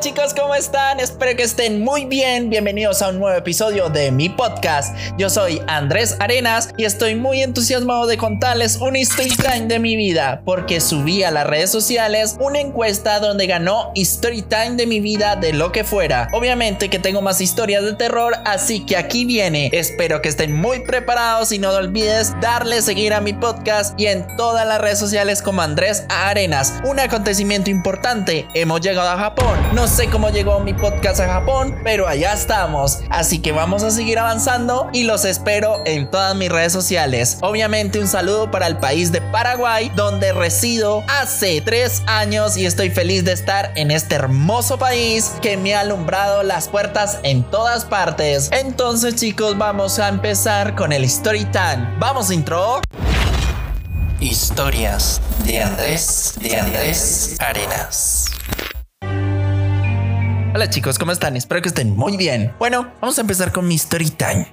Chicos, 0.00 0.32
¿cómo 0.32 0.54
están? 0.54 1.00
Espero 1.00 1.36
que 1.36 1.42
estén 1.42 1.82
muy 1.82 2.04
bien. 2.04 2.50
Bienvenidos 2.50 3.02
a 3.02 3.08
un 3.08 3.18
nuevo 3.18 3.36
episodio 3.36 3.88
de 3.88 4.12
mi 4.12 4.28
podcast. 4.28 4.96
Yo 5.18 5.28
soy 5.28 5.60
Andrés 5.66 6.14
Arenas 6.20 6.72
y 6.76 6.84
estoy 6.84 7.16
muy 7.16 7.42
entusiasmado 7.42 8.06
de 8.06 8.16
contarles 8.16 8.76
un 8.76 8.94
story 8.94 9.30
time 9.30 9.66
de 9.66 9.80
mi 9.80 9.96
vida 9.96 10.42
porque 10.44 10.80
subí 10.80 11.24
a 11.24 11.32
las 11.32 11.48
redes 11.48 11.72
sociales 11.72 12.36
una 12.38 12.60
encuesta 12.60 13.18
donde 13.18 13.48
ganó 13.48 13.90
story 13.96 14.42
time 14.42 14.76
de 14.76 14.86
mi 14.86 15.00
vida 15.00 15.34
de 15.34 15.52
lo 15.52 15.72
que 15.72 15.82
fuera. 15.82 16.28
Obviamente 16.32 16.90
que 16.90 17.00
tengo 17.00 17.20
más 17.20 17.40
historias 17.40 17.82
de 17.82 17.94
terror, 17.94 18.34
así 18.44 18.86
que 18.86 18.96
aquí 18.96 19.24
viene. 19.24 19.68
Espero 19.72 20.22
que 20.22 20.28
estén 20.28 20.54
muy 20.54 20.78
preparados 20.80 21.50
y 21.50 21.58
no 21.58 21.70
olvides 21.70 22.40
darle 22.40 22.82
seguir 22.82 23.14
a 23.14 23.20
mi 23.20 23.32
podcast 23.32 23.98
y 23.98 24.06
en 24.06 24.24
todas 24.36 24.64
las 24.64 24.80
redes 24.80 25.00
sociales 25.00 25.42
como 25.42 25.60
Andrés 25.62 26.04
Arenas. 26.08 26.74
Un 26.84 27.00
acontecimiento 27.00 27.68
importante. 27.68 28.46
Hemos 28.54 28.80
llegado 28.80 29.08
a 29.08 29.18
Japón 29.18 29.58
sé 29.88 30.10
cómo 30.10 30.28
llegó 30.28 30.60
mi 30.60 30.74
podcast 30.74 31.20
a 31.20 31.26
Japón, 31.26 31.74
pero 31.82 32.06
allá 32.06 32.34
estamos. 32.34 33.00
Así 33.08 33.38
que 33.40 33.52
vamos 33.52 33.82
a 33.82 33.90
seguir 33.90 34.18
avanzando 34.18 34.90
y 34.92 35.04
los 35.04 35.24
espero 35.24 35.82
en 35.86 36.10
todas 36.10 36.36
mis 36.36 36.50
redes 36.50 36.72
sociales. 36.72 37.38
Obviamente 37.40 37.98
un 37.98 38.06
saludo 38.06 38.50
para 38.50 38.66
el 38.66 38.76
país 38.76 39.12
de 39.12 39.22
Paraguay, 39.22 39.90
donde 39.96 40.32
resido 40.32 41.02
hace 41.08 41.60
tres 41.62 42.02
años 42.06 42.56
y 42.56 42.66
estoy 42.66 42.90
feliz 42.90 43.24
de 43.24 43.32
estar 43.32 43.72
en 43.76 43.90
este 43.90 44.14
hermoso 44.14 44.78
país 44.78 45.32
que 45.40 45.56
me 45.56 45.74
ha 45.74 45.80
alumbrado 45.80 46.42
las 46.42 46.68
puertas 46.68 47.18
en 47.22 47.42
todas 47.44 47.84
partes. 47.84 48.50
Entonces 48.52 49.14
chicos, 49.16 49.56
vamos 49.56 49.98
a 49.98 50.08
empezar 50.08 50.74
con 50.74 50.92
el 50.92 51.04
Story 51.04 51.46
Time. 51.46 51.96
Vamos 51.98 52.30
intro. 52.30 52.82
Historias 54.20 55.20
de 55.46 55.62
Andrés, 55.62 56.34
de 56.40 56.58
Andrés 56.58 57.36
Arenas. 57.38 58.26
Hola 60.58 60.70
chicos, 60.70 60.98
¿cómo 60.98 61.12
están? 61.12 61.36
Espero 61.36 61.62
que 61.62 61.68
estén 61.68 61.96
muy 61.96 62.16
bien. 62.16 62.52
Bueno, 62.58 62.90
vamos 63.00 63.16
a 63.16 63.20
empezar 63.20 63.52
con 63.52 63.68
mi 63.68 63.76
story 63.76 64.10
time. 64.10 64.48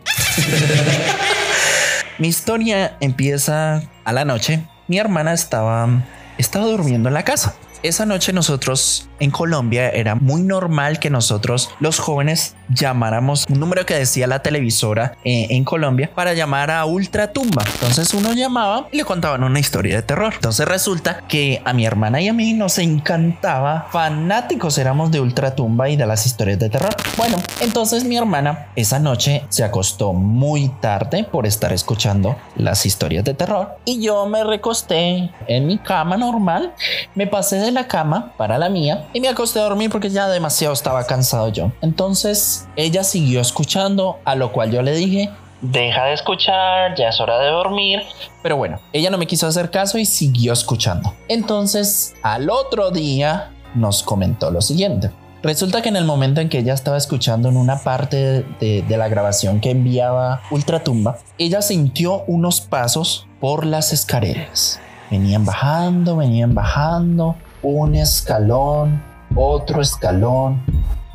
mi 2.19 2.27
historia 2.27 2.95
empieza 2.99 3.81
a 4.03 4.13
la 4.13 4.23
noche. 4.23 4.67
Mi 4.87 4.99
hermana 4.99 5.33
estaba, 5.33 5.89
estaba 6.37 6.65
durmiendo 6.65 7.09
en 7.09 7.15
la 7.15 7.25
casa. 7.25 7.55
Esa 7.81 8.05
noche 8.05 8.33
nosotros 8.33 9.09
en 9.19 9.31
Colombia 9.31 9.89
era 9.89 10.15
muy 10.15 10.41
normal 10.41 10.99
que 10.99 11.09
nosotros 11.09 11.69
los 11.79 11.99
jóvenes 11.99 12.55
llamáramos 12.69 13.45
un 13.49 13.59
número 13.59 13.85
que 13.85 13.95
decía 13.95 14.27
la 14.27 14.39
televisora 14.39 15.17
eh, 15.23 15.47
en 15.49 15.63
Colombia 15.63 16.09
para 16.13 16.33
llamar 16.33 16.71
a 16.71 16.85
Ultratumba. 16.85 17.63
Entonces 17.73 18.13
uno 18.13 18.33
llamaba 18.33 18.87
y 18.91 18.97
le 18.97 19.05
contaban 19.05 19.43
una 19.43 19.59
historia 19.59 19.95
de 19.95 20.01
terror. 20.01 20.33
Entonces 20.35 20.67
resulta 20.67 21.21
que 21.27 21.61
a 21.65 21.73
mi 21.73 21.85
hermana 21.85 22.21
y 22.21 22.27
a 22.27 22.33
mí 22.33 22.53
nos 22.53 22.77
encantaba, 22.79 23.87
fanáticos 23.91 24.77
éramos 24.77 25.11
de 25.11 25.19
Ultratumba 25.19 25.89
y 25.89 25.95
de 25.95 26.05
las 26.05 26.25
historias 26.25 26.59
de 26.59 26.69
terror. 26.69 26.95
Bueno, 27.17 27.37
entonces 27.61 28.03
mi 28.03 28.17
hermana 28.17 28.67
esa 28.75 28.99
noche 28.99 29.43
se 29.49 29.63
acostó 29.63 30.13
muy 30.13 30.69
tarde 30.81 31.23
por 31.23 31.45
estar 31.45 31.71
escuchando 31.73 32.35
las 32.55 32.85
historias 32.85 33.23
de 33.23 33.33
terror 33.33 33.77
y 33.85 34.01
yo 34.01 34.25
me 34.25 34.43
recosté 34.43 35.29
en 35.47 35.67
mi 35.67 35.77
cama 35.77 36.17
normal, 36.17 36.73
me 37.13 37.27
pasé 37.27 37.57
de 37.57 37.71
la 37.71 37.87
cama 37.87 38.33
para 38.37 38.57
la 38.57 38.69
mía 38.69 39.04
y 39.13 39.21
me 39.21 39.27
acosté 39.27 39.59
a 39.59 39.63
dormir 39.63 39.89
porque 39.89 40.09
ya 40.09 40.27
demasiado 40.27 40.73
estaba 40.73 41.05
cansado 41.05 41.49
yo. 41.49 41.71
Entonces 41.81 42.67
ella 42.75 43.03
siguió 43.03 43.41
escuchando, 43.41 44.19
a 44.25 44.35
lo 44.35 44.51
cual 44.51 44.71
yo 44.71 44.81
le 44.81 44.93
dije, 44.93 45.31
deja 45.61 46.05
de 46.05 46.13
escuchar, 46.13 46.95
ya 46.95 47.09
es 47.09 47.19
hora 47.19 47.39
de 47.39 47.49
dormir. 47.49 48.01
Pero 48.43 48.57
bueno, 48.57 48.79
ella 48.93 49.09
no 49.09 49.17
me 49.17 49.27
quiso 49.27 49.47
hacer 49.47 49.71
caso 49.71 49.97
y 49.97 50.05
siguió 50.05 50.53
escuchando. 50.53 51.13
Entonces 51.27 52.13
al 52.21 52.49
otro 52.49 52.91
día 52.91 53.51
nos 53.73 54.03
comentó 54.03 54.51
lo 54.51 54.61
siguiente. 54.61 55.11
Resulta 55.43 55.83
que 55.83 55.89
en 55.89 55.95
el 55.95 56.05
momento 56.05 56.41
en 56.41 56.49
que 56.49 56.59
ella 56.59 56.73
estaba 56.73 56.97
escuchando 56.97 57.49
en 57.49 57.57
una 57.57 57.77
parte 57.83 58.43
de, 58.59 58.81
de, 58.81 58.97
la 58.97 59.07
grabación 59.07 59.59
que 59.59 59.69
enviaba 59.69 60.41
Ultratumba, 60.49 61.19
ella 61.37 61.61
sintió 61.61 62.23
unos 62.25 62.61
pasos 62.61 63.27
por 63.39 63.63
las 63.63 63.93
escaleras. 63.93 64.79
Venían 65.11 65.45
bajando, 65.45 66.15
venían 66.17 66.55
bajando 66.55 67.35
un 67.65 67.95
escalón, 67.95 69.03
otro 69.35 69.81
escalón, 69.81 70.63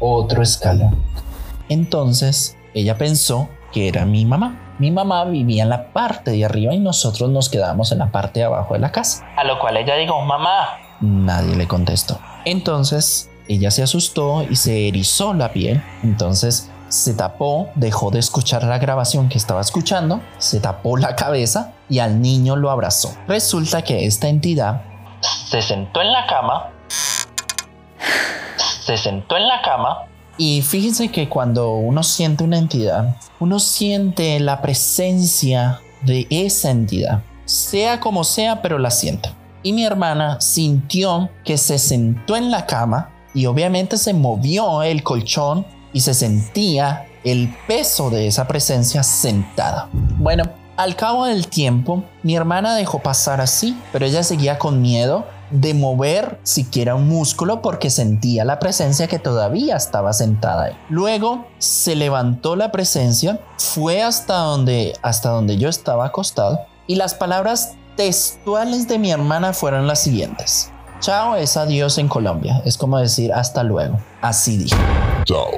otro 0.00 0.42
escalón. 0.42 0.96
Entonces 1.68 2.56
ella 2.74 2.98
pensó 2.98 3.48
que 3.72 3.86
era 3.86 4.04
mi 4.04 4.24
mamá. 4.24 4.74
Mi 4.80 4.90
mamá 4.90 5.24
vivía 5.26 5.62
en 5.62 5.68
la 5.68 5.92
parte 5.92 6.32
de 6.32 6.44
arriba 6.44 6.74
y 6.74 6.80
nosotros 6.80 7.30
nos 7.30 7.48
quedábamos 7.50 7.92
en 7.92 7.98
la 7.98 8.10
parte 8.10 8.40
de 8.40 8.46
abajo 8.46 8.74
de 8.74 8.80
la 8.80 8.90
casa. 8.90 9.24
A 9.36 9.44
lo 9.44 9.60
cual 9.60 9.76
ella 9.76 9.94
dijo, 9.94 10.20
mamá. 10.22 10.78
Nadie 11.00 11.54
le 11.54 11.68
contestó. 11.68 12.18
Entonces 12.44 13.30
ella 13.46 13.70
se 13.70 13.84
asustó 13.84 14.42
y 14.42 14.56
se 14.56 14.88
erizó 14.88 15.32
la 15.34 15.52
piel. 15.52 15.80
Entonces 16.02 16.68
se 16.88 17.14
tapó, 17.14 17.68
dejó 17.76 18.10
de 18.10 18.18
escuchar 18.18 18.64
la 18.64 18.78
grabación 18.78 19.28
que 19.28 19.38
estaba 19.38 19.60
escuchando, 19.60 20.20
se 20.38 20.58
tapó 20.58 20.96
la 20.96 21.14
cabeza 21.14 21.74
y 21.88 22.00
al 22.00 22.20
niño 22.20 22.56
lo 22.56 22.72
abrazó. 22.72 23.14
Resulta 23.28 23.82
que 23.82 24.06
esta 24.06 24.28
entidad 24.28 24.89
se 25.20 25.62
sentó 25.62 26.00
en 26.00 26.12
la 26.12 26.26
cama, 26.26 26.70
se 28.56 28.96
sentó 28.96 29.36
en 29.36 29.46
la 29.46 29.62
cama 29.62 30.06
y 30.36 30.62
fíjense 30.62 31.10
que 31.10 31.28
cuando 31.28 31.74
uno 31.74 32.02
siente 32.02 32.44
una 32.44 32.58
entidad, 32.58 33.16
uno 33.40 33.58
siente 33.58 34.40
la 34.40 34.62
presencia 34.62 35.80
de 36.02 36.26
esa 36.30 36.70
entidad, 36.70 37.22
sea 37.44 38.00
como 38.00 38.24
sea, 38.24 38.62
pero 38.62 38.78
la 38.78 38.90
siente. 38.90 39.30
Y 39.62 39.74
mi 39.74 39.84
hermana 39.84 40.40
sintió 40.40 41.28
que 41.44 41.58
se 41.58 41.78
sentó 41.78 42.36
en 42.36 42.50
la 42.50 42.64
cama 42.64 43.10
y 43.34 43.46
obviamente 43.46 43.98
se 43.98 44.14
movió 44.14 44.82
el 44.82 45.02
colchón 45.02 45.66
y 45.92 46.00
se 46.00 46.14
sentía 46.14 47.06
el 47.24 47.54
peso 47.66 48.08
de 48.08 48.26
esa 48.26 48.48
presencia 48.48 49.02
sentada. 49.02 49.88
Bueno, 49.92 50.44
al 50.80 50.96
cabo 50.96 51.26
del 51.26 51.48
tiempo, 51.48 52.04
mi 52.22 52.34
hermana 52.34 52.74
dejó 52.74 53.00
pasar 53.00 53.42
así, 53.42 53.78
pero 53.92 54.06
ella 54.06 54.22
seguía 54.22 54.58
con 54.58 54.80
miedo 54.80 55.26
de 55.50 55.74
mover 55.74 56.40
siquiera 56.42 56.94
un 56.94 57.06
músculo 57.06 57.60
porque 57.60 57.90
sentía 57.90 58.46
la 58.46 58.58
presencia 58.58 59.06
que 59.06 59.18
todavía 59.18 59.76
estaba 59.76 60.14
sentada 60.14 60.64
ahí. 60.64 60.72
Luego 60.88 61.44
se 61.58 61.96
levantó 61.96 62.56
la 62.56 62.72
presencia, 62.72 63.40
fue 63.58 64.02
hasta 64.02 64.36
donde, 64.36 64.94
hasta 65.02 65.28
donde 65.28 65.58
yo 65.58 65.68
estaba 65.68 66.06
acostado 66.06 66.60
y 66.86 66.94
las 66.94 67.12
palabras 67.12 67.74
textuales 67.96 68.88
de 68.88 68.98
mi 68.98 69.10
hermana 69.10 69.52
fueron 69.52 69.86
las 69.86 70.00
siguientes. 70.00 70.72
Chao 71.00 71.34
es 71.34 71.56
adiós 71.56 71.96
en 71.96 72.08
Colombia. 72.08 72.60
Es 72.66 72.76
como 72.76 72.98
decir 72.98 73.32
hasta 73.32 73.62
luego. 73.62 73.98
Así 74.20 74.58
dijo. 74.58 74.76
Chao, 75.24 75.48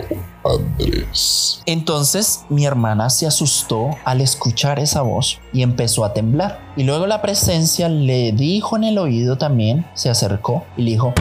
Andrés. 0.44 1.60
Entonces 1.66 2.44
mi 2.48 2.64
hermana 2.64 3.10
se 3.10 3.26
asustó 3.26 3.90
al 4.04 4.20
escuchar 4.20 4.78
esa 4.78 5.02
voz 5.02 5.40
y 5.52 5.62
empezó 5.62 6.04
a 6.04 6.12
temblar. 6.12 6.60
Y 6.76 6.84
luego 6.84 7.08
la 7.08 7.22
presencia 7.22 7.88
le 7.88 8.30
dijo 8.30 8.76
en 8.76 8.84
el 8.84 8.98
oído 8.98 9.36
también, 9.36 9.84
se 9.94 10.10
acercó 10.10 10.62
y 10.76 10.82
le 10.82 10.90
dijo, 10.92 11.12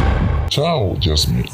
Chao, 0.49 0.95
Jasmine. 1.01 1.49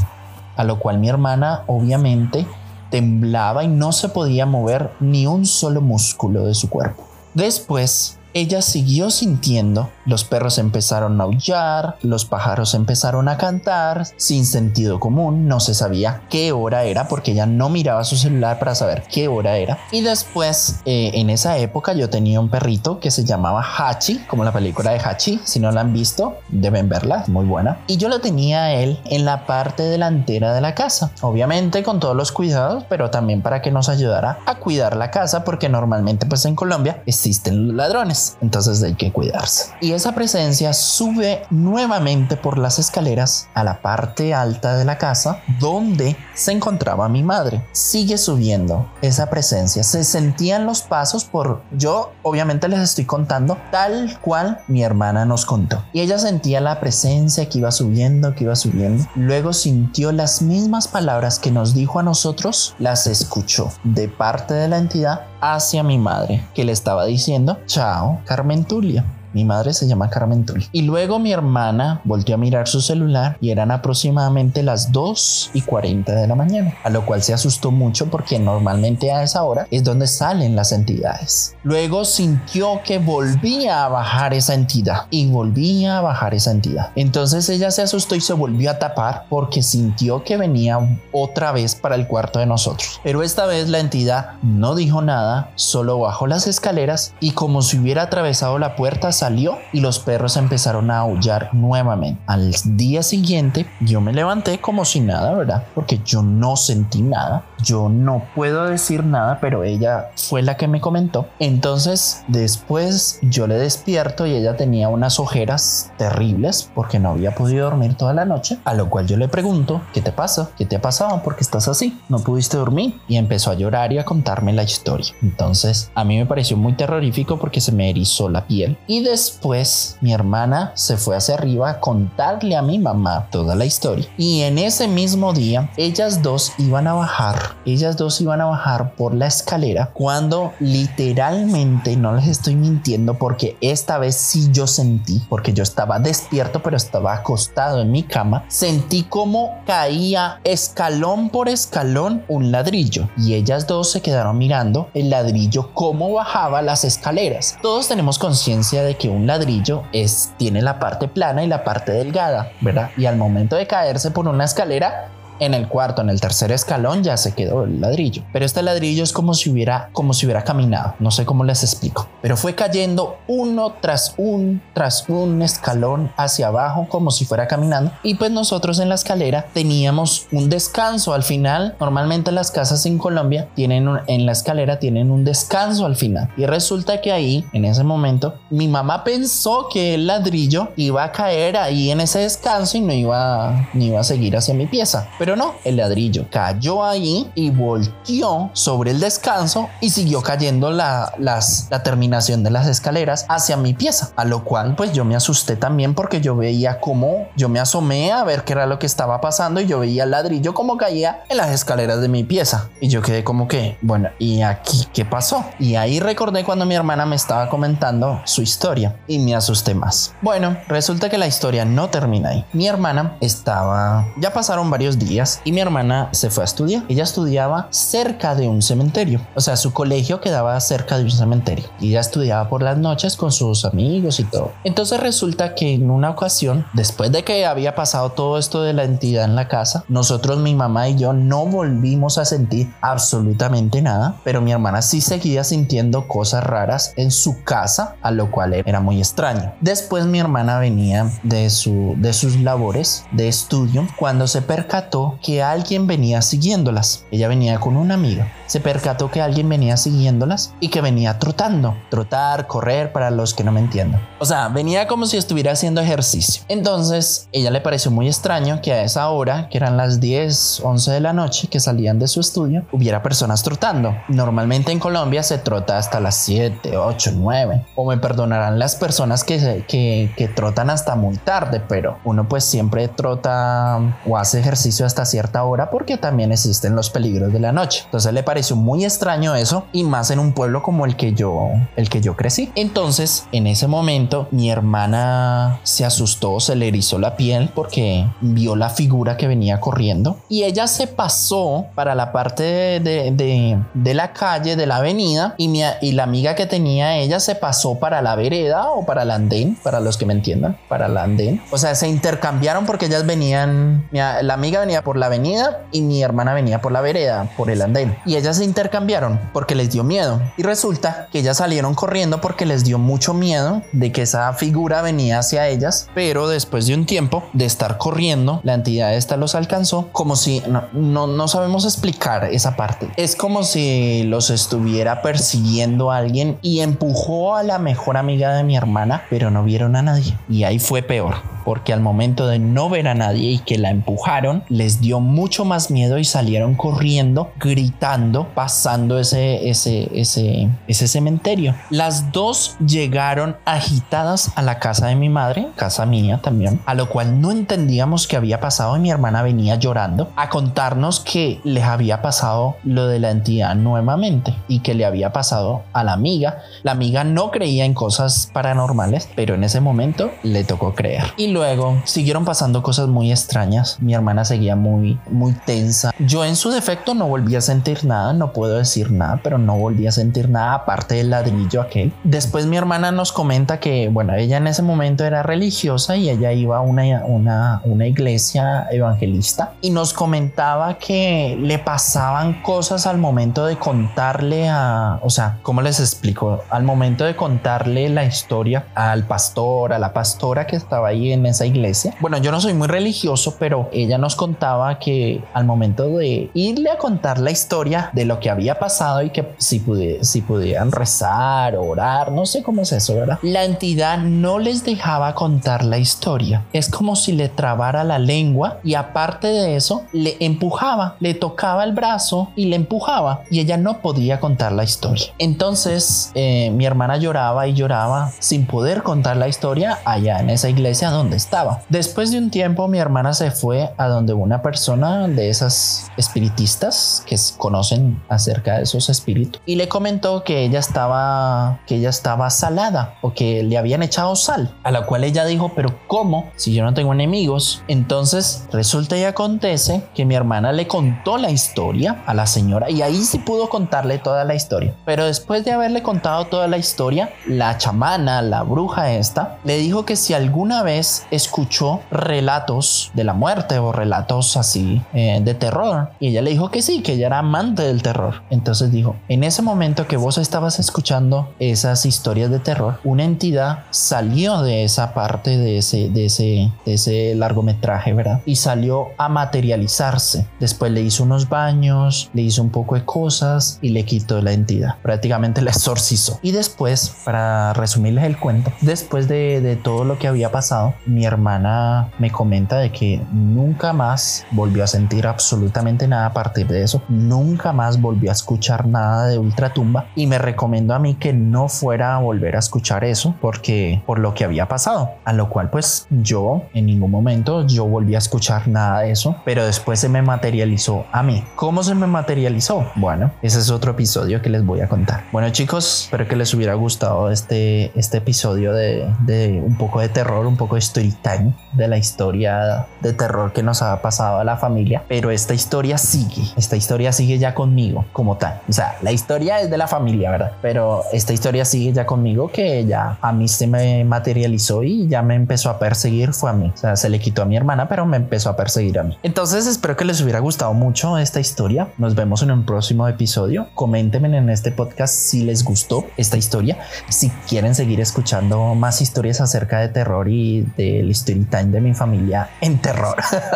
A 0.57 0.65
lo 0.65 0.77
cual 0.77 0.99
mi 0.99 1.07
hermana 1.07 1.63
obviamente 1.67 2.45
temblaba 2.89 3.63
y 3.63 3.69
no 3.69 3.93
se 3.93 4.09
podía 4.09 4.45
mover 4.45 4.91
ni 4.99 5.25
un 5.25 5.45
solo 5.45 5.79
músculo 5.79 6.45
de 6.45 6.53
su 6.53 6.69
cuerpo. 6.69 7.07
Después 7.33 8.16
ella 8.37 8.61
siguió 8.61 9.09
sintiendo, 9.09 9.89
los 10.05 10.23
perros 10.23 10.59
empezaron 10.59 11.19
a 11.19 11.23
aullar, 11.23 11.97
los 12.03 12.25
pájaros 12.25 12.75
empezaron 12.75 13.29
a 13.29 13.37
cantar, 13.37 14.05
sin 14.15 14.45
sentido 14.45 14.99
común, 14.99 15.47
no 15.47 15.59
se 15.59 15.73
sabía 15.73 16.21
qué 16.29 16.51
hora 16.51 16.83
era 16.83 17.07
porque 17.07 17.31
ella 17.31 17.47
no 17.47 17.69
miraba 17.69 18.03
su 18.03 18.15
celular 18.15 18.59
para 18.59 18.75
saber 18.75 19.03
qué 19.11 19.27
hora 19.27 19.57
era. 19.57 19.79
Y 19.91 20.01
después, 20.01 20.81
eh, 20.85 21.11
en 21.15 21.31
esa 21.31 21.57
época 21.57 21.93
yo 21.93 22.11
tenía 22.11 22.39
un 22.39 22.49
perrito 22.49 22.99
que 22.99 23.09
se 23.09 23.25
llamaba 23.25 23.65
Hachi, 23.75 24.19
como 24.27 24.43
la 24.43 24.51
película 24.51 24.91
de 24.91 24.99
Hachi, 24.99 25.41
si 25.43 25.59
no 25.59 25.71
la 25.71 25.81
han 25.81 25.91
visto, 25.91 26.37
deben 26.49 26.89
verla, 26.89 27.23
muy 27.25 27.45
buena. 27.45 27.79
Y 27.87 27.97
yo 27.97 28.07
lo 28.07 28.21
tenía 28.21 28.71
él 28.75 28.99
en 29.05 29.25
la 29.25 29.47
parte 29.47 29.81
delantera 29.81 30.53
de 30.53 30.61
la 30.61 30.75
casa, 30.75 31.11
obviamente 31.21 31.81
con 31.81 31.99
todos 31.99 32.15
los 32.15 32.31
cuidados, 32.31 32.83
pero 32.87 33.09
también 33.09 33.41
para 33.41 33.63
que 33.63 33.71
nos 33.71 33.89
ayudara 33.89 34.37
a 34.45 34.59
cuidar 34.59 34.95
la 34.95 35.09
casa 35.09 35.43
porque 35.43 35.69
normalmente 35.69 36.27
pues 36.27 36.45
en 36.45 36.55
Colombia 36.55 37.01
existen 37.07 37.75
ladrones 37.75 38.26
entonces 38.41 38.81
hay 38.83 38.95
que 38.95 39.11
cuidarse. 39.11 39.71
Y 39.81 39.93
esa 39.93 40.13
presencia 40.13 40.73
sube 40.73 41.43
nuevamente 41.49 42.37
por 42.37 42.57
las 42.57 42.79
escaleras 42.79 43.47
a 43.53 43.63
la 43.63 43.81
parte 43.81 44.33
alta 44.33 44.77
de 44.77 44.85
la 44.85 44.97
casa 44.97 45.41
donde 45.59 46.17
se 46.33 46.51
encontraba 46.51 47.09
mi 47.09 47.23
madre. 47.23 47.65
Sigue 47.71 48.17
subiendo 48.17 48.89
esa 49.01 49.29
presencia. 49.29 49.83
Se 49.83 50.03
sentían 50.03 50.65
los 50.65 50.81
pasos 50.81 51.25
por 51.25 51.61
yo, 51.71 52.11
obviamente 52.23 52.67
les 52.67 52.79
estoy 52.79 53.05
contando 53.05 53.57
tal 53.71 54.19
cual 54.21 54.59
mi 54.67 54.83
hermana 54.83 55.25
nos 55.25 55.45
contó. 55.45 55.83
Y 55.93 56.01
ella 56.01 56.19
sentía 56.19 56.61
la 56.61 56.79
presencia 56.79 57.47
que 57.49 57.59
iba 57.59 57.71
subiendo, 57.71 58.33
que 58.35 58.43
iba 58.43 58.55
subiendo. 58.55 59.07
Luego 59.15 59.53
sintió 59.53 60.11
las 60.11 60.41
mismas 60.41 60.87
palabras 60.87 61.39
que 61.39 61.51
nos 61.51 61.73
dijo 61.73 61.99
a 61.99 62.03
nosotros, 62.03 62.75
las 62.79 63.07
escuchó 63.07 63.71
de 63.83 64.07
parte 64.07 64.53
de 64.53 64.67
la 64.67 64.77
entidad 64.77 65.21
hacia 65.55 65.83
mi 65.83 65.97
madre, 65.97 66.43
que 66.53 66.65
le 66.65 66.71
estaba 66.71 67.05
diciendo, 67.05 67.57
chao, 67.65 68.21
Carmen 68.25 68.65
Tulia. 68.65 69.03
Mi 69.37 69.45
madre 69.45 69.71
se 69.71 69.87
llama 69.87 70.09
Carmen 70.09 70.47
Tully. 70.47 70.67
Y 70.71 70.81
luego 70.81 71.19
mi 71.19 71.31
hermana 71.31 72.01
volvió 72.05 72.33
a 72.33 72.37
mirar 72.39 72.67
su 72.67 72.81
celular 72.81 73.37
y 73.39 73.51
eran 73.51 73.69
aproximadamente 73.69 74.63
las 74.63 74.91
2 74.91 75.51
y 75.53 75.61
40 75.61 76.15
de 76.15 76.27
la 76.27 76.33
mañana, 76.33 76.73
a 76.83 76.89
lo 76.89 77.05
cual 77.05 77.21
se 77.21 77.35
asustó 77.35 77.69
mucho 77.69 78.07
porque 78.07 78.39
normalmente 78.39 79.11
a 79.11 79.21
esa 79.21 79.43
hora 79.43 79.67
es 79.69 79.83
donde 79.83 80.07
salen 80.07 80.55
las 80.55 80.71
entidades. 80.71 81.55
Luego 81.61 82.03
sintió 82.03 82.81
que 82.83 82.97
volvía 82.97 83.85
a 83.85 83.89
bajar 83.89 84.33
esa 84.33 84.55
entidad 84.55 85.05
y 85.11 85.27
volvía 85.27 85.99
a 85.99 86.01
bajar 86.01 86.33
esa 86.33 86.49
entidad. 86.49 86.89
Entonces 86.95 87.47
ella 87.49 87.69
se 87.69 87.83
asustó 87.83 88.15
y 88.15 88.21
se 88.21 88.33
volvió 88.33 88.71
a 88.71 88.79
tapar 88.79 89.25
porque 89.29 89.61
sintió 89.61 90.23
que 90.23 90.37
venía 90.37 90.79
otra 91.11 91.51
vez 91.51 91.75
para 91.75 91.93
el 91.93 92.07
cuarto 92.07 92.39
de 92.39 92.47
nosotros. 92.47 92.99
Pero 93.03 93.21
esta 93.21 93.45
vez 93.45 93.69
la 93.69 93.77
entidad 93.77 94.31
no 94.41 94.73
dijo 94.73 95.03
nada, 95.03 95.51
solo 95.53 95.99
bajó 95.99 96.25
las 96.25 96.47
escaleras 96.47 97.13
y 97.19 97.33
como 97.33 97.61
si 97.61 97.77
hubiera 97.77 98.01
atravesado 98.01 98.57
la 98.57 98.75
puerta 98.75 99.11
salió 99.11 99.26
y 99.73 99.81
los 99.81 99.99
perros 99.99 100.37
empezaron 100.37 100.89
a 100.89 100.99
aullar 100.99 101.49
nuevamente. 101.53 102.21
Al 102.27 102.53
día 102.63 103.03
siguiente 103.03 103.65
yo 103.81 103.99
me 103.99 104.13
levanté 104.13 104.59
como 104.59 104.85
si 104.85 105.01
nada, 105.01 105.33
¿verdad? 105.33 105.65
Porque 105.75 105.99
yo 106.05 106.21
no 106.21 106.55
sentí 106.55 107.01
nada. 107.01 107.43
Yo 107.61 107.89
no 107.89 108.23
puedo 108.35 108.65
decir 108.65 109.03
nada, 109.03 109.39
pero 109.41 109.63
ella 109.63 110.11
fue 110.15 110.41
la 110.41 110.55
que 110.55 110.67
me 110.67 110.79
comentó. 110.79 111.27
Entonces 111.39 112.23
después 112.27 113.19
yo 113.21 113.47
le 113.47 113.55
despierto 113.55 114.25
y 114.25 114.33
ella 114.33 114.55
tenía 114.55 114.87
unas 114.87 115.19
ojeras 115.19 115.91
terribles 115.97 116.69
porque 116.73 116.99
no 116.99 117.09
había 117.09 117.35
podido 117.35 117.65
dormir 117.65 117.95
toda 117.95 118.13
la 118.13 118.25
noche. 118.25 118.57
A 118.63 118.73
lo 118.73 118.89
cual 118.89 119.07
yo 119.07 119.17
le 119.17 119.27
pregunto, 119.27 119.81
¿qué 119.93 120.01
te 120.01 120.11
pasa? 120.11 120.51
¿Qué 120.57 120.65
te 120.65 120.77
ha 120.77 120.81
pasado? 120.81 121.21
¿Por 121.21 121.35
qué 121.35 121.41
estás 121.41 121.67
así? 121.67 121.99
¿No 122.07 122.19
pudiste 122.19 122.57
dormir? 122.57 122.99
Y 123.07 123.17
empezó 123.17 123.51
a 123.51 123.55
llorar 123.55 123.91
y 123.91 123.97
a 123.97 124.05
contarme 124.05 124.53
la 124.53 124.63
historia. 124.63 125.13
Entonces 125.21 125.91
a 125.95 126.05
mí 126.05 126.17
me 126.17 126.25
pareció 126.25 126.55
muy 126.55 126.73
terrorífico 126.73 127.37
porque 127.37 127.59
se 127.59 127.71
me 127.73 127.89
erizó 127.89 128.29
la 128.29 128.47
piel. 128.47 128.77
Y 128.87 129.01
después 129.07 129.97
mi 130.01 130.13
hermana 130.13 130.71
se 130.75 130.97
fue 130.97 131.15
hacia 131.15 131.35
arriba 131.35 131.69
a 131.69 131.79
contarle 131.79 132.55
a 132.55 132.61
mi 132.61 132.79
mamá 132.79 133.27
toda 133.31 133.55
la 133.55 133.65
historia. 133.65 134.07
Y 134.17 134.41
en 134.41 134.57
ese 134.57 134.87
mismo 134.87 135.33
día, 135.33 135.69
ellas 135.77 136.21
dos 136.21 136.53
iban 136.57 136.87
a 136.87 136.93
bajar. 136.93 137.55
Ellas 137.65 137.97
dos 137.97 138.21
iban 138.21 138.41
a 138.41 138.45
bajar 138.45 138.95
por 138.95 139.13
la 139.13 139.27
escalera 139.27 139.91
cuando 139.93 140.53
literalmente, 140.59 141.95
no 141.95 142.13
les 142.13 142.27
estoy 142.27 142.55
mintiendo 142.55 143.17
porque 143.17 143.57
esta 143.61 143.97
vez 143.97 144.15
sí 144.15 144.49
yo 144.51 144.67
sentí, 144.67 145.21
porque 145.29 145.53
yo 145.53 145.63
estaba 145.63 145.99
despierto 145.99 146.61
pero 146.61 146.77
estaba 146.77 147.13
acostado 147.13 147.81
en 147.81 147.91
mi 147.91 148.03
cama, 148.03 148.45
sentí 148.47 149.03
como 149.03 149.61
caía 149.65 150.39
escalón 150.43 151.29
por 151.29 151.49
escalón 151.49 152.23
un 152.27 152.51
ladrillo 152.51 153.09
y 153.17 153.33
ellas 153.33 153.67
dos 153.67 153.91
se 153.91 154.01
quedaron 154.01 154.37
mirando 154.37 154.89
el 154.93 155.09
ladrillo 155.09 155.73
cómo 155.73 156.11
bajaba 156.11 156.61
las 156.61 156.83
escaleras. 156.83 157.57
Todos 157.61 157.87
tenemos 157.87 158.19
conciencia 158.19 158.83
de 158.83 158.96
que 158.97 159.09
un 159.09 159.27
ladrillo 159.27 159.83
es 159.93 160.33
tiene 160.37 160.61
la 160.61 160.79
parte 160.79 161.07
plana 161.07 161.43
y 161.43 161.47
la 161.47 161.63
parte 161.63 161.91
delgada, 161.91 162.51
¿verdad? 162.61 162.91
Y 162.97 163.05
al 163.05 163.17
momento 163.17 163.55
de 163.55 163.67
caerse 163.67 164.11
por 164.11 164.27
una 164.27 164.45
escalera 164.45 165.09
en 165.39 165.53
el 165.53 165.67
cuarto, 165.67 166.01
en 166.01 166.09
el 166.09 166.19
tercer 166.19 166.51
escalón, 166.51 167.03
ya 167.03 167.17
se 167.17 167.33
quedó 167.33 167.63
el 167.63 167.81
ladrillo. 167.81 168.23
Pero 168.33 168.45
este 168.45 168.61
ladrillo 168.61 169.03
es 169.03 169.11
como 169.11 169.33
si 169.33 169.49
hubiera, 169.49 169.89
como 169.93 170.13
si 170.13 170.25
hubiera 170.25 170.43
caminado. 170.43 170.95
No 170.99 171.11
sé 171.11 171.25
cómo 171.25 171.43
les 171.43 171.63
explico. 171.63 172.07
Pero 172.21 172.37
fue 172.37 172.55
cayendo 172.55 173.17
uno 173.27 173.73
tras 173.81 174.13
un, 174.17 174.61
tras 174.73 175.07
un 175.09 175.41
escalón 175.41 176.11
hacia 176.17 176.47
abajo, 176.47 176.87
como 176.89 177.11
si 177.11 177.25
fuera 177.25 177.47
caminando. 177.47 177.91
Y 178.03 178.15
pues 178.15 178.31
nosotros 178.31 178.79
en 178.79 178.89
la 178.89 178.95
escalera 178.95 179.47
teníamos 179.53 180.27
un 180.31 180.49
descanso 180.49 181.13
al 181.13 181.23
final. 181.23 181.75
Normalmente 181.79 182.31
las 182.31 182.51
casas 182.51 182.85
en 182.85 182.97
Colombia 182.97 183.49
tienen 183.55 183.87
en 184.07 184.25
la 184.25 184.31
escalera 184.31 184.79
tienen 184.79 185.11
un 185.11 185.23
descanso 185.23 185.85
al 185.85 185.95
final. 185.95 186.29
Y 186.37 186.45
resulta 186.45 187.01
que 187.01 187.11
ahí, 187.11 187.45
en 187.53 187.65
ese 187.65 187.83
momento, 187.83 188.35
mi 188.49 188.67
mamá 188.67 189.03
pensó 189.03 189.67
que 189.71 189.95
el 189.95 190.07
ladrillo 190.07 190.69
iba 190.75 191.03
a 191.03 191.11
caer 191.11 191.57
ahí 191.57 191.91
en 191.91 192.01
ese 192.01 192.19
descanso 192.19 192.77
y 192.77 192.81
no 192.81 192.93
iba, 192.93 193.69
ni 193.73 193.87
iba 193.87 193.99
a 193.99 194.03
seguir 194.03 194.35
hacia 194.35 194.53
mi 194.53 194.67
pieza. 194.67 195.09
Pero 195.27 195.35
no, 195.35 195.55
el 195.65 195.75
ladrillo 195.75 196.25
cayó 196.31 196.85
ahí 196.85 197.29
y 197.35 197.49
volteó 197.49 198.49
sobre 198.53 198.91
el 198.91 199.01
descanso 199.01 199.67
y 199.81 199.89
siguió 199.89 200.21
cayendo 200.21 200.71
la, 200.71 201.13
las, 201.17 201.67
la 201.69 201.83
terminación 201.83 202.45
de 202.45 202.49
las 202.49 202.65
escaleras 202.65 203.25
hacia 203.27 203.57
mi 203.57 203.73
pieza. 203.73 204.11
A 204.15 204.23
lo 204.23 204.45
cual 204.45 204.77
pues 204.77 204.93
yo 204.93 205.03
me 205.03 205.17
asusté 205.17 205.57
también 205.57 205.95
porque 205.95 206.21
yo 206.21 206.37
veía 206.37 206.79
cómo 206.79 207.27
yo 207.35 207.49
me 207.49 207.59
asomé 207.59 208.13
a 208.13 208.23
ver 208.23 208.45
qué 208.45 208.53
era 208.53 208.67
lo 208.67 208.79
que 208.79 208.85
estaba 208.85 209.19
pasando 209.19 209.59
y 209.59 209.65
yo 209.65 209.79
veía 209.79 210.05
el 210.05 210.11
ladrillo 210.11 210.53
como 210.53 210.77
caía 210.77 211.23
en 211.27 211.35
las 211.35 211.51
escaleras 211.51 211.99
de 211.99 212.07
mi 212.07 212.23
pieza. 212.23 212.69
Y 212.79 212.87
yo 212.87 213.01
quedé 213.01 213.25
como 213.25 213.49
que, 213.49 213.77
bueno, 213.81 214.07
¿y 214.19 214.43
aquí 214.43 214.87
qué 214.93 215.03
pasó? 215.03 215.43
Y 215.59 215.75
ahí 215.75 215.99
recordé 215.99 216.45
cuando 216.45 216.65
mi 216.65 216.75
hermana 216.75 217.05
me 217.05 217.17
estaba 217.17 217.49
comentando 217.49 218.21
su 218.23 218.41
historia 218.41 218.95
y 219.07 219.19
me 219.19 219.35
asusté 219.35 219.75
más. 219.75 220.13
Bueno, 220.21 220.55
resulta 220.69 221.09
que 221.09 221.17
la 221.17 221.27
historia 221.27 221.65
no 221.65 221.89
termina 221.89 222.29
ahí. 222.29 222.45
Mi 222.53 222.69
hermana 222.69 223.17
estaba, 223.19 224.07
ya 224.15 224.31
pasaron 224.31 224.69
varios 224.69 224.97
días 224.97 225.16
y 225.43 225.51
mi 225.51 225.61
hermana 225.61 226.09
se 226.11 226.29
fue 226.29 226.43
a 226.43 226.45
estudiar. 226.45 226.83
Ella 226.89 227.03
estudiaba 227.03 227.67
cerca 227.71 228.35
de 228.35 228.47
un 228.47 228.61
cementerio. 228.61 229.19
O 229.35 229.41
sea, 229.41 229.55
su 229.57 229.73
colegio 229.73 230.21
quedaba 230.21 230.59
cerca 230.59 230.97
de 230.97 231.05
un 231.05 231.11
cementerio. 231.11 231.65
Y 231.79 231.89
ella 231.89 232.01
estudiaba 232.01 232.49
por 232.49 232.61
las 232.61 232.77
noches 232.77 233.17
con 233.17 233.31
sus 233.31 233.65
amigos 233.65 234.19
y 234.19 234.25
todo. 234.25 234.51
Entonces 234.63 234.99
resulta 234.99 235.55
que 235.55 235.73
en 235.73 235.89
una 235.89 236.11
ocasión, 236.11 236.65
después 236.73 237.11
de 237.11 237.23
que 237.23 237.45
había 237.45 237.73
pasado 237.73 238.11
todo 238.11 238.37
esto 238.37 238.61
de 238.61 238.73
la 238.73 238.83
entidad 238.83 239.25
en 239.25 239.35
la 239.35 239.47
casa, 239.47 239.83
nosotros, 239.87 240.39
mi 240.39 240.53
mamá 240.53 240.89
y 240.89 240.97
yo, 240.97 241.13
no 241.13 241.45
volvimos 241.45 242.17
a 242.17 242.25
sentir 242.25 242.71
absolutamente 242.81 243.81
nada. 243.81 244.17
Pero 244.23 244.41
mi 244.41 244.51
hermana 244.51 244.81
sí 244.81 245.01
seguía 245.01 245.43
sintiendo 245.43 246.07
cosas 246.07 246.43
raras 246.43 246.93
en 246.95 247.09
su 247.09 247.43
casa, 247.43 247.95
a 248.01 248.11
lo 248.11 248.29
cual 248.29 248.53
era 248.53 248.81
muy 248.81 248.99
extraño. 248.99 249.53
Después 249.61 250.05
mi 250.05 250.19
hermana 250.19 250.59
venía 250.59 251.11
de, 251.23 251.49
su, 251.49 251.95
de 251.97 252.13
sus 252.13 252.39
labores 252.39 253.05
de 253.11 253.27
estudio 253.27 253.87
cuando 253.97 254.27
se 254.27 254.41
percató 254.41 255.06
que 255.21 255.41
alguien 255.41 255.87
venía 255.87 256.21
siguiéndolas. 256.21 257.05
Ella 257.11 257.27
venía 257.27 257.59
con 257.59 257.77
una 257.77 257.93
amiga. 257.93 258.31
Se 258.47 258.59
percató 258.59 259.11
que 259.11 259.21
alguien 259.21 259.49
venía 259.49 259.77
siguiéndolas 259.77 260.53
y 260.59 260.69
que 260.69 260.81
venía 260.81 261.19
trotando. 261.19 261.75
Trotar, 261.89 262.47
correr, 262.47 262.91
para 262.91 263.11
los 263.11 263.33
que 263.33 263.43
no 263.43 263.51
me 263.51 263.59
entiendan. 263.59 264.01
O 264.19 264.25
sea, 264.25 264.47
venía 264.47 264.87
como 264.87 265.05
si 265.05 265.17
estuviera 265.17 265.51
haciendo 265.51 265.81
ejercicio. 265.81 266.43
Entonces, 266.47 267.27
ella 267.33 267.51
le 267.51 267.61
pareció 267.61 267.91
muy 267.91 268.07
extraño 268.07 268.61
que 268.61 268.73
a 268.73 268.83
esa 268.83 269.09
hora, 269.09 269.49
que 269.49 269.57
eran 269.57 269.77
las 269.77 269.99
10, 269.99 270.61
11 270.63 270.91
de 270.91 270.99
la 271.01 271.13
noche, 271.13 271.47
que 271.49 271.59
salían 271.59 271.99
de 271.99 272.07
su 272.07 272.21
estudio, 272.21 272.65
hubiera 272.71 273.03
personas 273.03 273.43
trotando. 273.43 273.95
Normalmente 274.07 274.71
en 274.71 274.79
Colombia 274.79 275.23
se 275.23 275.37
trota 275.37 275.77
hasta 275.77 275.99
las 275.99 276.15
7, 276.15 276.77
8, 276.77 277.11
9. 277.15 277.65
O 277.75 277.85
me 277.85 277.97
perdonarán 277.97 278.59
las 278.59 278.75
personas 278.75 279.23
que, 279.23 279.65
que, 279.67 280.13
que 280.15 280.27
trotan 280.29 280.69
hasta 280.69 280.95
muy 280.95 281.17
tarde, 281.17 281.61
pero 281.67 281.97
uno 282.05 282.27
pues 282.27 282.45
siempre 282.45 282.87
trota 282.87 283.79
o 284.05 284.17
hace 284.17 284.39
ejercicio 284.39 284.85
hasta 284.85 285.05
cierta 285.05 285.43
hora 285.43 285.69
porque 285.69 285.97
también 285.97 286.31
existen 286.31 286.75
los 286.75 286.89
peligros 286.89 287.33
de 287.33 287.39
la 287.39 287.51
noche. 287.51 287.81
Entonces 287.85 288.13
le 288.13 288.23
pareció 288.23 288.36
muy 288.55 288.85
extraño 288.85 289.35
eso 289.35 289.65
y 289.71 289.83
más 289.83 290.11
en 290.11 290.19
un 290.19 290.33
pueblo 290.33 290.61
como 290.61 290.85
el 290.85 290.95
que 290.95 291.13
yo, 291.13 291.49
el 291.75 291.89
que 291.89 292.01
yo 292.01 292.15
crecí. 292.15 292.51
Entonces 292.55 293.27
en 293.31 293.47
ese 293.47 293.67
momento 293.67 294.27
mi 294.31 294.49
hermana 294.49 295.59
se 295.63 295.85
asustó, 295.85 296.39
se 296.39 296.55
le 296.55 296.67
erizó 296.67 296.99
la 296.99 297.15
piel 297.15 297.49
porque 297.53 298.07
vio 298.21 298.55
la 298.55 298.69
figura 298.69 299.17
que 299.17 299.27
venía 299.27 299.59
corriendo 299.59 300.17
y 300.29 300.43
ella 300.43 300.67
se 300.67 300.87
pasó 300.87 301.67
para 301.75 301.95
la 301.95 302.11
parte 302.11 302.43
de, 302.79 303.11
de, 303.11 303.59
de 303.73 303.93
la 303.93 304.13
calle, 304.13 304.55
de 304.55 304.65
la 304.65 304.77
avenida 304.77 305.35
y, 305.37 305.47
mi, 305.47 305.61
y 305.81 305.91
la 305.93 306.03
amiga 306.03 306.35
que 306.35 306.45
tenía 306.45 306.97
ella 306.97 307.19
se 307.19 307.35
pasó 307.35 307.75
para 307.75 308.01
la 308.01 308.15
vereda 308.15 308.71
o 308.71 308.85
para 308.85 309.03
el 309.03 309.11
andén, 309.11 309.57
para 309.63 309.79
los 309.79 309.97
que 309.97 310.05
me 310.05 310.13
entiendan, 310.13 310.57
para 310.67 310.87
el 310.87 310.97
andén. 310.97 311.41
O 311.51 311.57
sea, 311.57 311.75
se 311.75 311.87
intercambiaron 311.87 312.65
porque 312.65 312.85
ellas 312.85 313.05
venían, 313.05 313.87
la 313.91 314.33
amiga 314.33 314.59
venía 314.59 314.83
por 314.83 314.97
la 314.97 315.07
avenida 315.07 315.61
y 315.71 315.81
mi 315.81 316.01
hermana 316.01 316.33
venía 316.33 316.61
por 316.61 316.71
la 316.71 316.81
vereda, 316.81 317.29
por 317.37 317.49
el 317.49 317.61
andén. 317.61 317.97
Y 318.05 318.15
ellas 318.27 318.37
se 318.39 318.43
intercambiaron 318.43 319.21
porque 319.31 319.55
les 319.55 319.69
dio 319.69 319.85
miedo. 319.85 320.21
Y 320.35 320.43
resulta 320.43 321.07
que 321.13 321.19
ellas 321.19 321.37
salieron 321.37 321.75
corriendo 321.75 322.19
porque 322.19 322.45
les 322.45 322.65
dio 322.65 322.77
mucho 322.77 323.13
miedo 323.13 323.61
de 323.71 323.93
que 323.93 324.01
esa 324.01 324.33
figura 324.33 324.81
venía 324.81 325.19
hacia 325.19 325.47
ellas. 325.47 325.89
Pero 325.95 326.27
después 326.27 326.67
de 326.67 326.73
un 326.73 326.85
tiempo 326.85 327.23
de 327.31 327.45
estar 327.45 327.77
corriendo, 327.77 328.41
la 328.43 328.53
entidad 328.53 328.93
esta 328.95 329.15
los 329.15 329.33
alcanzó 329.33 329.87
como 329.93 330.17
si 330.17 330.41
no, 330.41 330.65
no, 330.73 331.07
no 331.07 331.27
sabemos 331.29 331.63
explicar 331.63 332.25
esa 332.25 332.57
parte. 332.57 332.89
Es 332.97 333.15
como 333.15 333.43
si 333.43 334.03
los 334.03 334.29
estuviera 334.29 335.01
persiguiendo 335.01 335.91
alguien 335.91 336.37
y 336.41 336.59
empujó 336.59 337.37
a 337.37 337.43
la 337.43 337.59
mejor 337.59 337.95
amiga 337.95 338.33
de 338.33 338.43
mi 338.43 338.57
hermana, 338.57 339.05
pero 339.09 339.31
no 339.31 339.45
vieron 339.45 339.77
a 339.77 339.83
nadie. 339.83 340.17
Y 340.27 340.43
ahí 340.43 340.59
fue 340.59 340.81
peor 340.81 341.36
porque 341.47 341.71
al 341.71 341.79
momento 341.79 342.27
de 342.27 342.39
no 342.39 342.67
ver 342.67 342.89
a 342.89 342.93
nadie 342.93 343.31
y 343.31 343.39
que 343.39 343.57
la 343.57 343.69
empujaron, 343.69 344.43
les 344.49 344.81
dio 344.81 344.99
mucho 344.99 345.45
más 345.45 345.71
miedo 345.71 345.97
y 345.97 346.03
salieron 346.03 346.55
corriendo, 346.55 347.31
gritando, 347.39 348.27
pasando 348.35 348.99
ese, 348.99 349.49
ese, 349.49 349.89
ese, 349.97 350.49
ese 350.67 350.87
cementerio. 350.89 351.55
Las 351.69 352.11
dos 352.11 352.57
llegaron 352.59 353.37
agitadas 353.45 354.33
a 354.35 354.41
la 354.41 354.59
casa 354.59 354.87
de 354.87 354.97
mi 354.97 355.07
madre, 355.07 355.47
casa 355.55 355.85
mía 355.85 356.19
también, 356.21 356.59
a 356.65 356.73
lo 356.73 356.89
cual 356.89 357.21
no 357.21 357.31
entendíamos 357.31 358.07
qué 358.07 358.17
había 358.17 358.41
pasado 358.41 358.75
y 358.75 358.81
mi 358.81 358.91
hermana 358.91 359.21
venía 359.21 359.55
llorando 359.55 360.11
a 360.17 360.27
contarnos 360.27 360.99
que 360.99 361.39
les 361.45 361.63
había 361.63 362.01
pasado 362.01 362.57
lo 362.65 362.87
de 362.87 362.99
la 362.99 363.11
entidad 363.11 363.55
nuevamente 363.55 364.35
y 364.49 364.59
que 364.59 364.73
le 364.73 364.83
había 364.83 365.13
pasado 365.13 365.63
a 365.71 365.85
la 365.85 365.93
amiga. 365.93 366.39
La 366.63 366.73
amiga 366.73 367.05
no 367.05 367.31
creía 367.31 367.63
en 367.63 367.73
cosas 367.73 368.29
paranormales, 368.33 369.07
pero 369.15 369.35
en 369.35 369.45
ese 369.45 369.61
momento 369.61 370.11
le 370.23 370.43
tocó 370.43 370.75
creer. 370.75 371.05
Luego 371.37 371.79
siguieron 371.85 372.25
pasando 372.25 372.63
cosas 372.63 372.87
muy 372.87 373.11
extrañas. 373.11 373.77
Mi 373.79 373.93
hermana 373.93 374.25
seguía 374.25 374.55
muy, 374.55 374.99
muy 375.09 375.33
tensa. 375.33 375.93
Yo 375.99 376.25
en 376.25 376.35
su 376.35 376.49
defecto 376.49 376.95
no 376.95 377.07
volví 377.07 377.35
a 377.35 377.41
sentir 377.41 377.85
nada, 377.85 378.13
no 378.13 378.33
puedo 378.33 378.57
decir 378.57 378.91
nada, 378.91 379.19
pero 379.23 379.37
no 379.37 379.55
volví 379.55 379.85
a 379.85 379.91
sentir 379.91 380.29
nada 380.29 380.55
aparte 380.55 380.95
del 380.95 381.11
ladrillo 381.11 381.61
aquel. 381.61 381.93
Después 382.03 382.47
mi 382.47 382.57
hermana 382.57 382.91
nos 382.91 383.11
comenta 383.11 383.59
que, 383.59 383.89
bueno, 383.89 384.15
ella 384.15 384.37
en 384.37 384.47
ese 384.47 384.63
momento 384.63 385.05
era 385.05 385.21
religiosa 385.21 385.95
y 385.95 386.09
ella 386.09 386.31
iba 386.31 386.57
a 386.57 386.61
una, 386.61 387.05
una, 387.05 387.61
una 387.65 387.85
iglesia 387.85 388.67
evangelista 388.71 389.53
y 389.61 389.69
nos 389.69 389.93
comentaba 389.93 390.79
que 390.79 391.37
le 391.39 391.59
pasaban 391.59 392.41
cosas 392.41 392.87
al 392.87 392.97
momento 392.97 393.45
de 393.45 393.57
contarle 393.57 394.49
a, 394.49 394.99
o 395.03 395.11
sea, 395.11 395.37
¿cómo 395.43 395.61
les 395.61 395.79
explico? 395.79 396.43
Al 396.49 396.63
momento 396.63 397.05
de 397.05 397.15
contarle 397.15 397.89
la 397.89 398.05
historia 398.05 398.65
al 398.73 399.03
pastor, 399.03 399.73
a 399.73 399.77
la 399.79 399.93
pastora 399.93 400.47
que 400.47 400.55
estaba 400.55 400.87
ahí 400.87 401.13
en 401.13 401.26
esa 401.27 401.45
iglesia. 401.45 401.95
Bueno, 401.99 402.17
yo 402.17 402.31
no 402.31 402.41
soy 402.41 402.53
muy 402.53 402.67
religioso, 402.67 403.35
pero 403.39 403.69
ella 403.71 403.97
nos 403.97 404.15
contaba 404.15 404.79
que 404.79 405.23
al 405.33 405.45
momento 405.45 405.97
de 405.97 406.29
irle 406.33 406.69
a 406.69 406.77
contar 406.77 407.19
la 407.19 407.31
historia 407.31 407.89
de 407.93 408.05
lo 408.05 408.19
que 408.19 408.29
había 408.29 408.59
pasado 408.59 409.01
y 409.01 409.09
que 409.09 409.33
si, 409.37 409.63
si 410.01 410.21
pudieran 410.21 410.71
rezar, 410.71 411.55
orar, 411.55 412.11
no 412.11 412.25
sé 412.25 412.43
cómo 412.43 412.61
es 412.61 412.71
eso, 412.71 412.95
¿verdad? 412.95 413.19
La 413.21 413.43
entidad 413.43 413.99
no 413.99 414.39
les 414.39 414.63
dejaba 414.63 415.13
contar 415.15 415.63
la 415.63 415.77
historia. 415.77 416.45
Es 416.53 416.69
como 416.69 416.95
si 416.95 417.11
le 417.11 417.29
trabara 417.29 417.83
la 417.83 417.99
lengua 417.99 418.59
y 418.63 418.75
aparte 418.75 419.27
de 419.27 419.55
eso, 419.55 419.83
le 419.91 420.17
empujaba, 420.19 420.95
le 420.99 421.13
tocaba 421.13 421.63
el 421.63 421.73
brazo 421.73 422.31
y 422.35 422.45
le 422.45 422.55
empujaba 422.55 423.21
y 423.29 423.39
ella 423.39 423.57
no 423.57 423.81
podía 423.81 424.19
contar 424.19 424.51
la 424.51 424.63
historia. 424.63 425.07
Entonces, 425.17 426.11
eh, 426.15 426.51
mi 426.51 426.65
hermana 426.65 426.97
lloraba 426.97 427.47
y 427.47 427.53
lloraba 427.53 428.11
sin 428.19 428.45
poder 428.45 428.83
contar 428.83 429.17
la 429.17 429.27
historia 429.27 429.79
allá 429.85 430.19
en 430.19 430.29
esa 430.29 430.49
iglesia 430.49 430.89
donde 430.89 431.16
estaba. 431.17 431.61
Después 431.69 432.11
de 432.11 432.17
un 432.17 432.29
tiempo, 432.29 432.67
mi 432.67 432.79
hermana 432.79 433.13
se 433.13 433.31
fue 433.31 433.73
a 433.77 433.87
donde 433.87 434.13
una 434.13 434.41
persona 434.41 435.07
de 435.07 435.29
esas 435.29 435.91
espiritistas 435.97 437.03
que 437.05 437.17
conocen 437.37 438.01
acerca 438.09 438.57
de 438.57 438.63
esos 438.63 438.89
espíritus 438.89 439.41
y 439.45 439.55
le 439.55 439.67
comentó 439.67 440.23
que 440.23 440.43
ella 440.43 440.59
estaba 440.59 441.59
que 441.65 441.75
ella 441.75 441.89
estaba 441.89 442.29
salada 442.29 442.95
o 443.01 443.13
que 443.13 443.43
le 443.43 443.57
habían 443.57 443.83
echado 443.83 444.15
sal, 444.15 444.55
a 444.63 444.71
la 444.71 444.85
cual 444.85 445.03
ella 445.03 445.25
dijo, 445.25 445.51
pero 445.55 445.79
¿cómo? 445.87 446.31
Si 446.35 446.53
yo 446.53 446.63
no 446.63 446.73
tengo 446.73 446.93
enemigos. 446.93 447.63
Entonces 447.67 448.47
resulta 448.51 448.97
y 448.97 449.03
acontece 449.03 449.83
que 449.95 450.05
mi 450.05 450.15
hermana 450.15 450.51
le 450.51 450.67
contó 450.67 451.17
la 451.17 451.31
historia 451.31 452.03
a 452.05 452.13
la 452.13 452.27
señora 452.27 452.69
y 452.69 452.81
ahí 452.81 453.03
sí 453.03 453.19
pudo 453.19 453.49
contarle 453.49 453.97
toda 453.97 454.23
la 454.23 454.35
historia. 454.35 454.75
Pero 454.85 455.05
después 455.05 455.43
de 455.45 455.51
haberle 455.51 455.83
contado 455.83 456.25
toda 456.25 456.47
la 456.47 456.57
historia, 456.57 457.11
la 457.25 457.57
chamana, 457.57 458.21
la 458.21 458.43
bruja 458.43 458.91
esta, 458.91 459.37
le 459.43 459.57
dijo 459.57 459.85
que 459.85 459.95
si 459.95 460.13
alguna 460.13 460.63
vez 460.63 460.96
escuchó 461.11 461.81
relatos 461.91 462.91
de 462.93 463.03
la 463.03 463.13
muerte 463.13 463.59
o 463.59 463.71
relatos 463.71 464.37
así 464.37 464.81
eh, 464.93 465.19
de 465.23 465.33
terror, 465.33 465.89
y 465.99 466.07
ella 466.07 466.21
le 466.21 466.31
dijo 466.31 466.51
que 466.51 466.61
sí, 466.61 466.81
que 466.81 466.93
ella 466.93 467.07
era 467.07 467.19
amante 467.19 467.63
del 467.63 467.81
terror. 467.81 468.21
Entonces 468.29 468.71
dijo, 468.71 468.95
en 469.07 469.23
ese 469.23 469.41
momento 469.41 469.87
que 469.87 469.97
vos 469.97 470.17
estabas 470.17 470.59
escuchando 470.59 471.33
esas 471.39 471.85
historias 471.85 472.29
de 472.29 472.39
terror, 472.39 472.79
una 472.83 473.03
entidad 473.03 473.63
salió 473.69 474.41
de 474.41 474.63
esa 474.63 474.93
parte 474.93 475.37
de 475.37 475.57
ese, 475.57 475.89
de 475.89 476.05
ese, 476.05 476.51
de 476.65 476.73
ese 476.73 477.15
largometraje, 477.15 477.93
¿verdad? 477.93 478.21
Y 478.25 478.35
salió 478.35 478.87
a 478.97 479.09
materializarse. 479.09 480.27
Después 480.39 480.71
le 480.71 480.81
hizo 480.81 481.03
unos 481.03 481.29
baños, 481.29 482.09
le 482.13 482.23
hizo 482.23 482.41
un 482.41 482.49
poco 482.49 482.75
de 482.75 482.85
cosas 482.85 483.59
y 483.61 483.69
le 483.69 483.85
quitó 483.85 484.21
la 484.21 484.33
entidad. 484.33 484.75
Prácticamente 484.81 485.41
la 485.41 485.51
exorcizó. 485.51 486.19
Y 486.21 486.31
después, 486.31 486.95
para 487.05 487.53
resumirles 487.53 488.05
el 488.05 488.17
cuento, 488.17 488.51
después 488.61 489.07
de, 489.07 489.41
de 489.41 489.55
todo 489.55 489.83
lo 489.83 489.97
que 489.97 490.07
había 490.07 490.31
pasado, 490.31 490.73
mi 490.87 491.05
hermana 491.05 491.89
me 491.99 492.11
comenta 492.11 492.57
de 492.57 492.71
que 492.71 493.01
nunca 493.11 493.73
más 493.73 494.25
volvió 494.31 494.63
a 494.63 494.67
sentir 494.67 495.07
absolutamente 495.07 495.87
nada 495.87 496.07
a 496.07 496.13
partir 496.13 496.47
de 496.47 496.63
eso. 496.63 496.81
Nunca 496.89 497.53
más 497.53 497.79
volvió 497.79 498.09
a 498.09 498.13
escuchar 498.13 498.67
nada 498.67 499.07
de 499.07 499.17
ultratumba 499.17 499.87
y 499.95 500.07
me 500.07 500.17
recomendó 500.17 500.73
a 500.73 500.79
mí 500.79 500.95
que 500.95 501.13
no 501.13 501.47
fuera 501.49 501.95
a 501.95 501.99
volver 501.99 502.35
a 502.35 502.39
escuchar 502.39 502.83
eso 502.83 503.15
porque 503.21 503.81
por 503.85 503.99
lo 503.99 504.13
que 504.13 504.23
había 504.23 504.47
pasado. 504.47 504.91
A 505.05 505.13
lo 505.13 505.29
cual 505.29 505.49
pues 505.49 505.87
yo 505.89 506.43
en 506.53 506.65
ningún 506.65 506.91
momento 506.91 507.45
yo 507.45 507.65
volví 507.65 507.95
a 507.95 507.99
escuchar 507.99 508.47
nada 508.47 508.81
de 508.81 508.91
eso, 508.91 509.17
pero 509.25 509.45
después 509.45 509.79
se 509.79 509.89
me 509.89 510.01
materializó 510.01 510.85
a 510.91 511.03
mí. 511.03 511.23
¿Cómo 511.35 511.63
se 511.63 511.75
me 511.75 511.87
materializó? 511.87 512.65
Bueno, 512.75 513.11
ese 513.21 513.39
es 513.39 513.49
otro 513.49 513.71
episodio 513.71 514.21
que 514.21 514.29
les 514.29 514.45
voy 514.45 514.61
a 514.61 514.69
contar. 514.69 515.03
Bueno 515.11 515.29
chicos, 515.29 515.83
espero 515.83 516.07
que 516.07 516.15
les 516.15 516.33
hubiera 516.33 516.53
gustado 516.53 517.11
este, 517.11 517.71
este 517.77 517.97
episodio 517.97 518.53
de, 518.53 518.87
de 519.01 519.41
un 519.45 519.57
poco 519.57 519.79
de 519.79 519.89
terror, 519.89 520.25
un 520.25 520.37
poco 520.37 520.55
de 520.55 520.59
story 520.77 520.93
time 521.01 521.33
de 521.53 521.67
la 521.67 521.77
historia 521.77 522.67
de 522.81 522.93
terror 522.93 523.33
que 523.33 523.41
nos 523.41 523.61
ha 523.61 523.81
pasado 523.81 524.19
a 524.19 524.23
la 524.23 524.37
familia, 524.37 524.83
pero 524.87 525.09
esta 525.09 525.33
historia 525.33 525.77
sigue, 525.77 526.23
esta 526.35 526.55
historia 526.55 526.91
sigue 526.91 527.17
ya 527.17 527.33
conmigo 527.33 527.85
como 527.93 528.17
tal. 528.17 528.41
O 528.47 528.53
sea, 528.53 528.77
la 528.81 528.91
historia 528.91 529.41
es 529.41 529.49
de 529.49 529.57
la 529.57 529.67
familia, 529.67 530.11
¿verdad? 530.11 530.33
Pero 530.41 530.83
esta 530.93 531.13
historia 531.13 531.45
sigue 531.45 531.73
ya 531.73 531.85
conmigo 531.85 532.29
que 532.29 532.65
ya 532.65 532.97
a 533.01 533.11
mí 533.11 533.27
se 533.27 533.47
me 533.47 533.83
materializó 533.83 534.63
y 534.63 534.87
ya 534.87 535.01
me 535.01 535.15
empezó 535.15 535.49
a 535.49 535.57
perseguir, 535.57 536.13
fue 536.13 536.29
a 536.29 536.33
mí. 536.33 536.51
O 536.53 536.57
sea, 536.57 536.75
se 536.75 536.89
le 536.89 536.99
quitó 536.99 537.23
a 537.23 537.25
mi 537.25 537.35
hermana, 537.35 537.67
pero 537.67 537.85
me 537.85 537.97
empezó 537.97 538.29
a 538.29 538.35
perseguir 538.35 538.77
a 538.79 538.83
mí. 538.83 538.97
Entonces 539.01 539.47
espero 539.47 539.75
que 539.75 539.85
les 539.85 540.01
hubiera 540.01 540.19
gustado 540.19 540.53
mucho 540.53 540.97
esta 540.97 541.19
historia. 541.19 541.69
Nos 541.77 541.95
vemos 541.95 542.21
en 542.21 542.31
un 542.31 542.45
próximo 542.45 542.87
episodio. 542.87 543.47
Coméntenme 543.55 544.15
en 544.15 544.29
este 544.29 544.51
podcast 544.51 544.93
si 544.93 545.23
les 545.23 545.43
gustó 545.43 545.85
esta 545.97 546.17
historia, 546.17 546.59
si 546.89 547.09
quieren 547.27 547.55
seguir 547.55 547.81
escuchando 547.81 548.53
más 548.53 548.81
historias 548.81 549.21
acerca 549.21 549.59
de 549.59 549.69
terror 549.69 550.07
y 550.07 550.45
del 550.73 550.91
story 550.91 551.25
time 551.25 551.45
de 551.45 551.61
mi 551.61 551.73
familia 551.73 552.29
en 552.41 552.59
terror. 552.59 552.95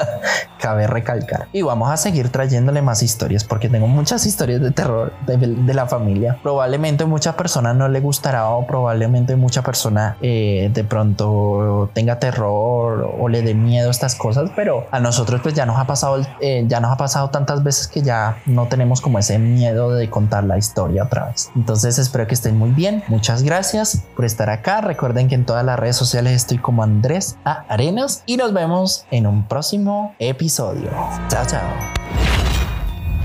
Cabe 0.59 0.87
recalcar. 0.87 1.47
Y 1.53 1.61
vamos 1.63 1.89
a 1.91 1.97
seguir 1.97 2.29
trayéndole 2.29 2.81
más 2.81 3.01
historias 3.01 3.43
porque 3.43 3.69
tengo 3.69 3.87
muchas 3.87 4.25
historias 4.25 4.61
de 4.61 4.71
terror 4.71 5.13
de, 5.25 5.73
la 5.73 5.87
familia. 5.87 6.37
Probablemente 6.43 7.05
muchas 7.05 7.35
personas 7.35 7.75
no 7.75 7.87
le 7.87 7.99
gustará 7.99 8.49
o 8.49 8.67
probablemente 8.67 9.35
mucha 9.35 9.61
persona 9.61 10.17
eh, 10.21 10.69
de 10.73 10.83
pronto 10.83 11.89
tenga 11.93 12.19
terror 12.19 13.15
o 13.19 13.27
le 13.29 13.41
dé 13.41 13.53
miedo 13.53 13.87
a 13.87 13.91
estas 13.91 14.15
cosas, 14.15 14.51
pero 14.55 14.85
a 14.91 14.99
nosotros 14.99 15.41
pues 15.41 15.55
ya 15.55 15.65
nos 15.65 15.77
ha 15.77 15.85
pasado, 15.85 16.21
eh, 16.41 16.65
ya 16.67 16.79
nos 16.79 16.91
ha 16.91 16.97
pasado 16.97 17.29
tantas 17.29 17.63
veces 17.63 17.87
que 17.87 18.01
ya 18.01 18.37
no 18.45 18.67
tenemos 18.67 19.01
como 19.01 19.17
ese 19.19 19.39
miedo 19.39 19.93
de 19.93 20.09
contar 20.09 20.43
la 20.43 20.57
historia 20.57 21.03
otra 21.03 21.27
vez. 21.27 21.49
Entonces 21.55 21.97
espero 21.97 22.27
que 22.27 22.33
estén 22.33 22.57
muy 22.57 22.71
bien. 22.71 23.03
Muchas 23.07 23.43
gracias 23.43 24.03
por 24.15 24.25
estar 24.25 24.49
acá. 24.49 24.81
Recuerden 24.81 25.27
que 25.27 25.35
en 25.35 25.45
todas 25.45 25.65
las 25.65 25.79
redes 25.79 25.95
sociales 25.95 26.33
estoy 26.33 26.57
como 26.57 26.83
Andrés 26.83 27.20
A. 27.45 27.65
Arena 27.69 28.07
y 28.25 28.37
nos 28.37 28.53
vemos 28.53 29.05
en 29.11 29.27
un 29.27 29.47
próximo 29.47 30.15
episodio. 30.19 30.89
Chao, 31.29 31.45
chao. 31.45 31.69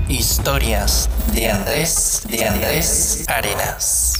Historias 0.09 1.09
de 1.33 1.49
Andrés, 1.49 2.21
de 2.29 2.47
Andrés 2.47 3.25
Arenas. 3.27 4.13